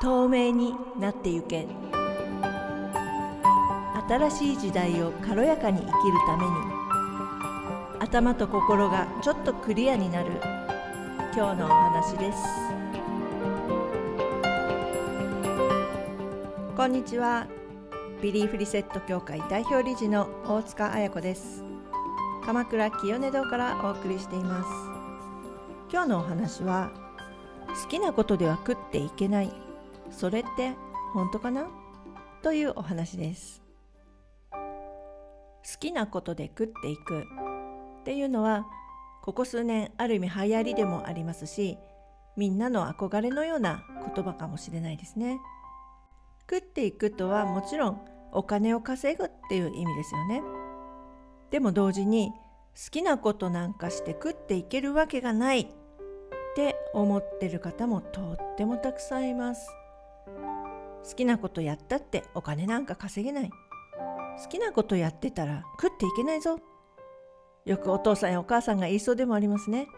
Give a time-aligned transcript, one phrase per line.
[0.00, 1.68] 透明になってゆけ。
[4.08, 5.94] 新しい時代を軽やかに生きる
[6.26, 6.50] ために。
[7.98, 10.30] 頭と心がちょっとクリアになる。
[11.36, 12.38] 今日のお話です。
[16.74, 17.46] こんにちは。
[18.22, 21.62] ビリーフリセット協会代表理事の大塚彩子です。
[22.46, 24.68] 鎌倉清音堂からお送りしています。
[25.92, 26.90] 今日のお話は
[27.82, 29.69] 好きなことでは食っていけない。
[30.10, 30.74] それって
[31.14, 31.68] 本当かな？
[32.42, 33.62] というお話です。
[34.52, 34.58] 好
[35.78, 37.24] きなことで食っていくっ
[38.04, 38.66] ていうのは
[39.22, 41.76] ここ数年ある意味流行りでもありますし
[42.36, 45.38] みんなの憧れのような言葉かもしれないですね。
[46.50, 48.00] 食っていくとはもちろん
[48.32, 50.42] お金を稼ぐっていう意味ですよね。
[51.50, 52.30] でも同時に
[52.74, 55.66] 好きなことなんかして食っていけるわけがないっ
[56.56, 59.68] て思ってる方もとってもたくさんいます。
[61.08, 63.50] 好きなことやったってお金なんか稼げない。
[64.42, 66.58] 好きなことやってたら食っていけないぞ。
[67.66, 69.88] よくお父さんやお母さんが言いそうでもありますね。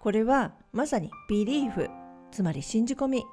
[0.00, 1.88] これはまさにビリーフ。
[2.30, 3.24] つまり信じ込み。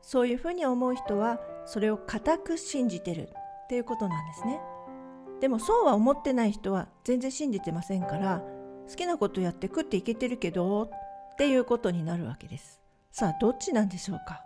[0.00, 3.28] そういうふうに思う人はそれを固く信じてる
[3.64, 4.60] っていうことなんですね。
[5.40, 8.42] でもそうは思ってない人は全然信じてませんから
[8.88, 10.88] 好きなことやって食っていけてるけどっ
[11.36, 12.80] ていうことになるわけです。
[13.10, 14.45] さあどっちなんでしょうか？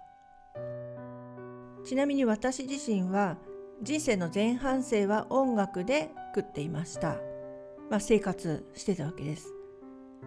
[1.84, 3.36] ちなみに私自身は
[3.82, 7.16] 人生の前半生は音楽で食っていました、
[7.90, 9.54] まあ、生活してたわけです。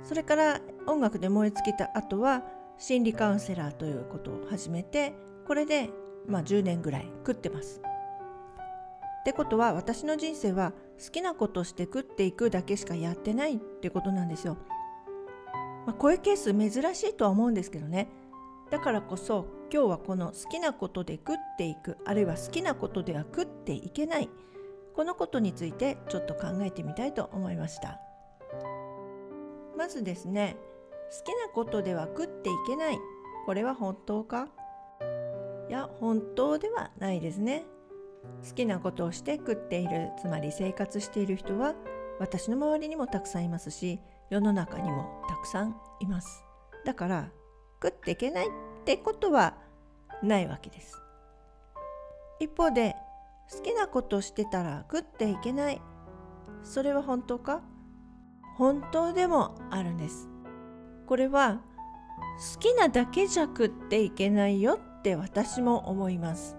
[0.04, 2.44] それから音楽で燃え尽きた後は
[2.80, 5.14] 心理カウンセラーということを始めて
[5.46, 5.92] これで
[6.28, 7.82] まあ10年ぐらい食ってます。
[9.22, 14.58] ってことは私の人生は好きなことして食っていくだけしかやってないってことなんですよ。
[15.86, 18.10] まあ、こういうケース珍しいとは思うんですけどね。
[18.70, 24.30] だからこそ今日はこの好きなことで食っていくあるいは好きなことでは食っていけない
[24.94, 28.00] このことについてちょっと考えてみたいと思いました。
[29.76, 30.58] まずですね
[31.18, 33.00] 好きなことでは食っていけない
[33.48, 34.48] これは本当か？
[35.68, 37.66] いや本当ではないですね。
[38.48, 41.74] 好きなことをして食っているつまり生活している人は
[42.20, 44.00] 私の周りにもたくさんいますし
[44.30, 46.44] 世の中にもたくさんいます。
[46.86, 47.32] だから
[47.82, 48.50] 食っていけないっ
[48.86, 49.63] てことは
[50.24, 51.02] ないわけです。
[52.40, 52.96] 一方で
[53.52, 55.82] 好きなことしてたら食っていけない。
[56.64, 57.62] それは本当か？
[58.58, 60.30] 本当でもあるんです。
[61.08, 61.62] これは
[62.56, 66.56] 好きなだけじゃ食っていけないよって私も思います。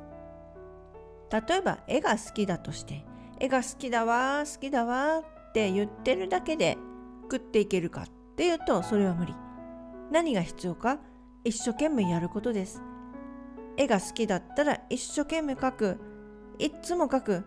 [1.30, 3.04] 例えば絵が好きだとして
[3.40, 6.76] 絵が好きだわ好きだわって言ってるだけで
[7.22, 9.34] 食っていけるかっていうとそれは無理。
[10.12, 10.98] 何が必要か？
[11.44, 12.82] 一生懸命やることです。
[13.76, 16.00] 絵が好きだったら一生懸命描く。
[16.58, 17.44] いっつも描く。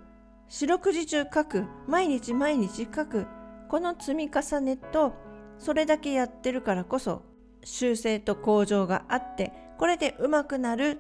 [0.50, 1.66] 四六時中描く。
[1.88, 3.28] 毎日毎日描く。
[3.70, 5.14] この積み重ねと
[5.58, 7.24] それだけやってるからこそ
[7.64, 11.00] 修正と向上があってこれで上手くなる。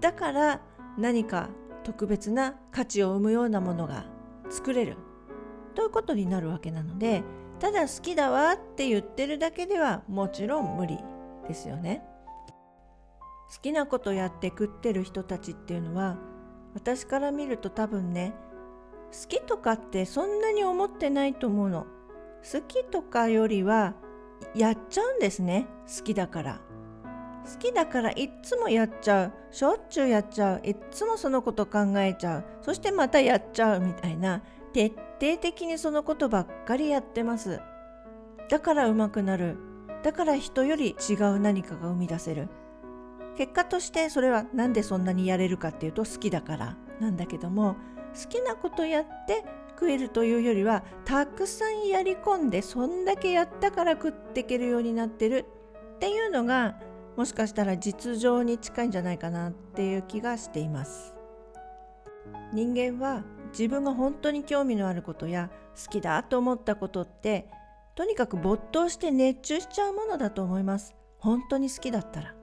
[0.00, 0.60] だから
[0.98, 1.48] 何か
[1.84, 4.06] 特別な価値を生むようなものが
[4.50, 4.96] 作れる。
[5.74, 7.22] ということになるわけなので
[7.58, 10.98] ただ好きだわって言ってるだけではもちろん無理
[11.48, 12.04] ですよね。
[13.52, 16.16] 好きなことやって食ってる人たちっていうのは
[16.74, 18.34] 私から見ると多分ね
[19.12, 21.86] 好きとかってそんなに思ってないと思うの。
[22.50, 23.94] 好きとかよりは
[24.54, 26.60] やっちゃうんですね好きだから。
[27.44, 29.32] 好きだからいっつもやっちゃう。
[29.50, 30.66] しょっちゅうやっちゃう。
[30.66, 32.44] いっつもそのこと考えちゃう。
[32.62, 34.42] そしてまたやっちゃうみたいな
[34.72, 37.60] 徹底的にそのことばっかりやってます。
[38.48, 39.58] だから上手くなる。
[40.02, 42.48] だから人より違う何かが生み出せる。
[43.36, 47.76] 結果としてそれは何でそんなにやれるかっていうと好きだからなんだけども
[48.14, 55.46] 好きなことやって食えるというよりはたくさんやり込んでそんだけやったから食っていけるようになってる
[55.96, 56.78] っていうのが
[57.16, 61.14] もしかしたら実情に近いんじゃないかなっていう気がしています。
[62.52, 65.50] 人間は自分が本当に興味のあることや
[65.84, 67.48] 好きだと思ったことって
[67.94, 70.94] とにかく没頭して熱中しちゃうものだと思います。
[71.18, 72.34] 本当に好きだったら。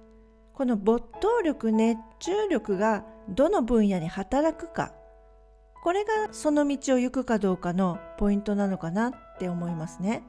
[0.60, 4.92] この没頭力熱中力がどの分野に働くか
[5.86, 10.22] これがその道を行くかどうかのポイントなのかなって思いますね。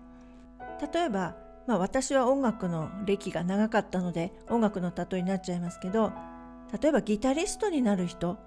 [0.94, 1.34] 例えば
[1.66, 6.12] まあ、私は音楽の歴が長かったので音楽の例えになっちゃいますけど
[6.80, 8.38] 例えばギタリストになる人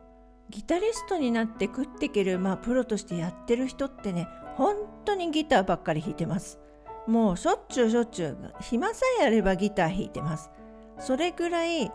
[0.50, 6.60] ギタリストになって食っていける、まあ、プロとしてやってる人ってね本当にギターばっかり弾いてます。
[7.08, 10.50] もうしょっちゅうしょっちゅう暇さえあればギター弾いてます。
[11.00, 11.94] それぐらい好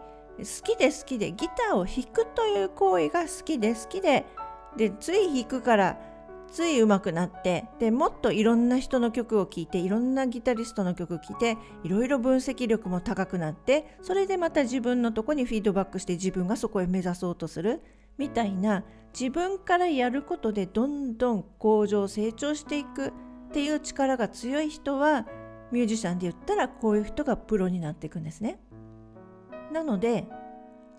[0.62, 4.24] きで好きでギターを弾くという行為が好きで好きで
[4.76, 5.98] でつい弾くから
[6.50, 17.82] つい上手くなってでもっといろんな人の曲を聴いていろんなギタリストの曲聴いていろいろ分析力も高くなってそれでまた自分のとこにフィードバックして自分がそこへ目指そうとする
[18.16, 18.84] みたいな
[19.18, 23.12] 自分からやることでどんどん向上成長していくっ
[23.52, 25.26] ていう力が強い人は
[25.70, 28.58] ミュージシャンで言ったらこういう人がプロになっていくんですね。
[29.72, 30.26] なので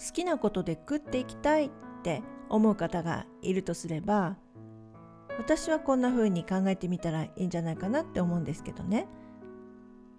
[0.06, 1.72] 好きなことで食っていきたいっ
[2.04, 4.38] て思う方がいるとすれば
[5.38, 9.08] 私はこんな風に考えてみたらいいんじゃないかなって思うんですけどね。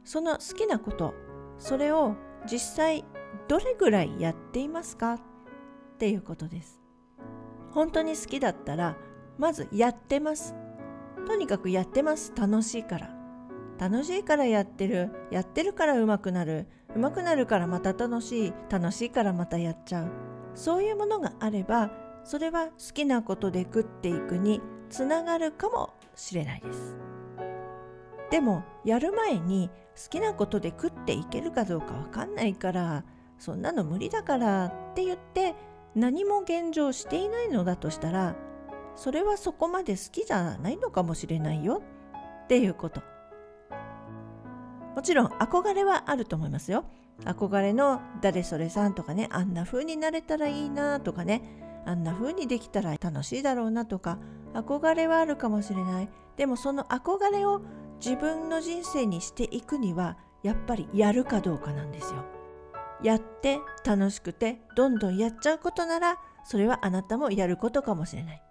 [0.03, 1.15] その好きなこと
[1.59, 2.17] それを
[2.51, 3.05] 実際
[3.49, 5.21] どれぐらいやっていますかっ
[5.99, 6.81] ていうことです。
[7.71, 8.97] 本当に好きだったら
[9.39, 10.55] まずやってます。
[11.27, 12.33] とにかくやってます。
[12.35, 13.20] 楽しいから。
[13.81, 15.11] 楽しいからやってる。
[15.31, 16.67] やってるから上手くなる。
[16.95, 18.53] 上手くなるからまた楽しい。
[18.69, 20.11] 楽しいからまたやっちゃう。
[20.55, 21.91] そういうものがあれば
[22.23, 24.61] それは好きなことで食っていくに
[24.91, 26.95] つながるかもしれないです。
[28.31, 33.05] でもやる前に好きなことで食っていけるかどうかわかんないから
[33.39, 35.55] そんなの無理だからって言って
[35.95, 38.37] 何も現状していないのだとしたら
[38.95, 41.83] それはそこまで好きじゃないのかもしれないよ
[42.45, 43.03] っていうこと。
[44.95, 46.85] もちろん憧れはあると思いますよ。
[47.25, 51.43] 憧れの誰それさんとかねあんな風になれたらいいなとかね
[51.85, 54.19] あんな風にできたら楽しいだろうなとか
[54.55, 56.09] 憧れはあるかもしれない。
[56.37, 57.63] でもその憧れを
[58.05, 62.25] 自分の人生にしていくにはやっぱりやるかどうかなんですよ。
[63.03, 68.43] やって楽しくてどんどんやっちゃうことならそれはあなたもやることかもしれない。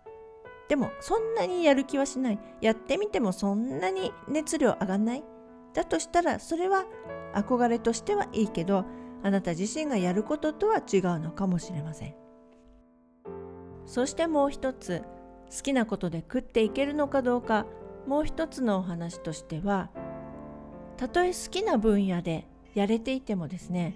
[0.67, 2.39] でもそんなにやる気はしない。
[2.61, 5.23] やってみてもそんなに熱量上がんない。
[5.73, 6.85] だとしたらそれは
[7.33, 8.85] 憧れとしてはいいけど
[9.23, 12.15] あなた自身がやることとは違うのかもしれません。
[13.85, 15.01] そしてもう一つ
[15.49, 17.65] 好きなことで食っていけるのかどうか
[18.05, 19.89] もう一つのお話としては
[20.95, 23.95] たとえ好きな分野でやれていてもですね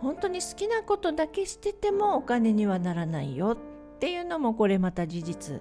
[0.00, 5.60] 本当に好きなことだけしててもお金にはならないよっていうのもこれまた事実。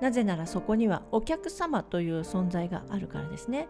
[0.00, 3.68] なぜならそこにはお客様という存在があるからですね。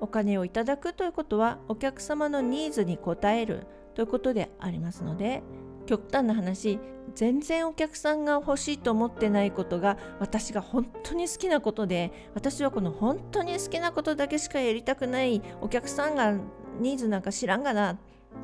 [0.00, 5.42] お金をいただくということはお客様のニーズに応えるということでありますので
[5.86, 6.78] 極端な話
[7.14, 16.32] 全然お客さんが欲しいと思ってないことが私が本当に好きなことで私はこの本当に好きなことだけしかやりたくないお客さんが
[16.80, 17.96] ニーズなんか知らんがなっ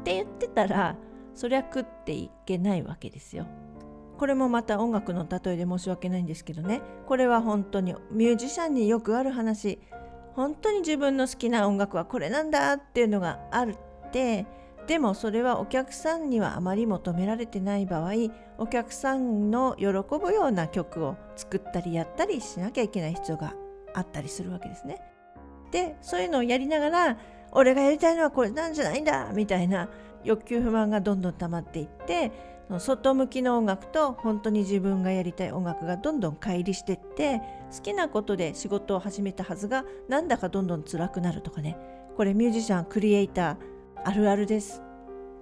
[0.05, 0.97] て言ってたら
[1.35, 3.47] そりゃ食っていけないわけですよ。
[4.19, 9.81] これもまた音楽の例えで申し訳ないんですけどねこれは本当にミュージシャンによくある話
[10.35, 13.77] 本当に自分の好きな音楽はこれなんだっていうのがある
[14.07, 14.47] って
[14.87, 18.13] でもそれはお客さんにはあまり求められてない場合
[18.59, 23.55] お客さんの喜ぶような曲を作ったりやったりしなきゃいけない必要が
[23.95, 25.01] あったりするわけですね。
[25.71, 27.19] でそういうのをやりながら
[27.53, 29.89] 俺がやりたいのはこれなんじゃないんだみたいな
[30.25, 32.31] 欲求不満がどんどん溜まっていって
[32.79, 37.41] 外向きの音楽と本当に自分がやりたい音楽がどんどん乖離してって
[37.75, 41.77] 好きなことで仕事を始めたはずがなんだかどんどん辛くなるとかね。
[42.17, 43.57] これミュージシャンクリエイター
[44.05, 44.83] あるあるです。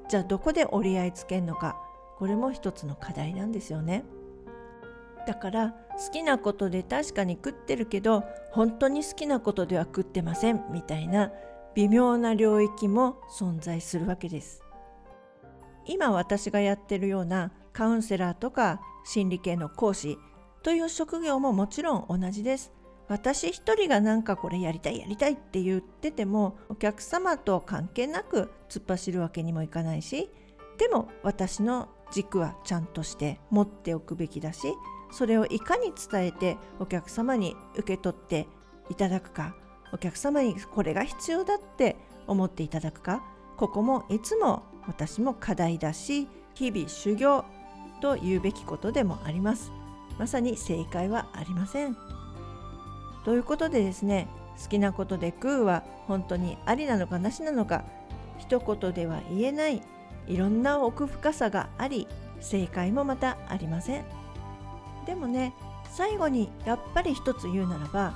[0.08, 1.76] じゃあどこで折り合いつけんのか。
[2.18, 4.04] これも一つの課題なんですよね。
[5.26, 11.30] だから好きなことで確かに食ってるけど本当に好きなことでは食ってませんみたいな
[11.74, 14.62] 微妙な領域も存在するわけです。
[15.90, 20.18] 今私がやってるようなカウンセラーとか心理系の講師
[20.62, 22.72] という職業ももちろん同じです。
[23.08, 30.30] 私一人がなんかこれやりたいやりたいって言っててもお客様と関係なく突っ走るわけにもいかないし
[30.78, 34.74] でも私の軸はちゃんとして持っておくべきだし
[35.10, 38.46] それをいかに伝えてお客様に受け取って
[38.90, 39.56] いただくか
[39.92, 41.96] お客様にこれが必要だって
[42.28, 43.24] 思っていただくか
[43.56, 47.44] ここもいつも私も課題だし日々修行
[48.00, 49.72] と言うべきことでもあります。
[50.18, 51.96] まさに正解はありません。
[53.24, 54.28] ということでですね
[54.62, 57.84] 好きなことで食うは本当にありなのかなしなのか
[58.38, 59.82] 一言では言えない
[60.26, 62.06] いろんな奥深さがあり
[62.40, 64.04] 正解もまたありません。
[65.06, 65.54] でもね
[65.90, 68.14] 最後にやっぱり一つ言うならば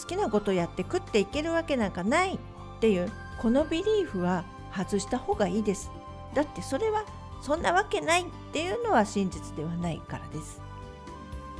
[0.00, 2.38] 好きなことやって食っていけるわけなんかないっ
[2.80, 5.90] ていうこのビリーフは外した方がいいです。
[6.34, 7.04] だってそれは
[7.40, 10.60] そんなわけないっていうのは真実ではないからです。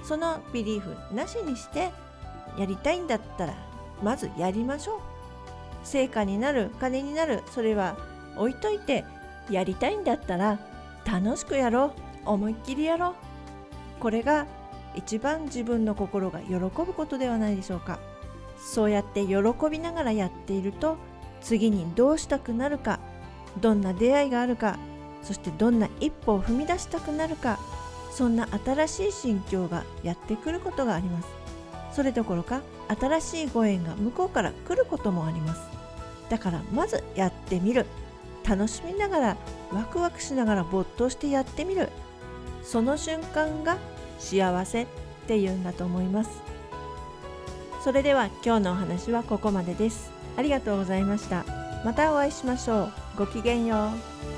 [0.02, 1.90] そのビリーフなしにして
[2.56, 3.54] やりたいんだったら
[4.02, 5.00] まずやりましょう。
[5.84, 7.96] 成果になる金になるそれは
[8.36, 9.04] 置いといて
[9.50, 10.58] やりたいんだったら
[11.04, 11.92] 楽しくやろう。
[12.24, 13.14] 思いっきりやろう。
[14.00, 14.46] これが
[14.94, 17.98] 一番自分の心が喜ぶことではないでしょうか。
[18.58, 19.36] そうやって喜
[19.70, 20.96] びながらやっていると
[21.40, 23.00] 次にどうしたくなるか
[23.60, 24.78] どんな出会いがあるか
[25.22, 27.58] そしてどんな一歩を踏み出したくなるか
[28.12, 31.28] そんな新しい心境がやってくることがあります。
[31.92, 32.60] それどころか
[33.00, 35.62] 新しいご縁が向こうから来ることもあります。
[36.28, 37.86] だからまずやってみる。
[38.46, 39.36] 楽しみながら
[39.72, 41.88] ワクワクしながら没頭してやってみる。
[42.62, 43.78] その瞬間が
[44.18, 44.86] 幸せっ
[45.26, 46.30] ていうんだと思います。
[47.82, 50.10] それでは今日のお話はここまでです。
[50.36, 51.44] ありがとうございました。
[51.84, 53.01] またお会いしましょう。
[53.16, 53.92] ごきげんよ
[54.28, 54.31] う。